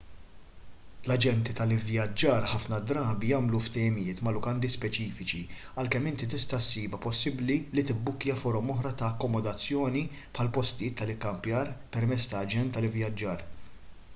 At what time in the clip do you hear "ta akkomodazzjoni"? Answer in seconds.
9.03-10.03